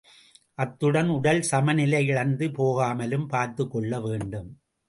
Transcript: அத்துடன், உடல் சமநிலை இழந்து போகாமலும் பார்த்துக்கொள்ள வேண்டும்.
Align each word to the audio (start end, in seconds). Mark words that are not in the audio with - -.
அத்துடன், 0.55 1.09
உடல் 1.09 1.41
சமநிலை 1.41 2.01
இழந்து 2.07 2.47
போகாமலும் 2.51 3.27
பார்த்துக்கொள்ள 3.27 3.99
வேண்டும். 3.99 4.49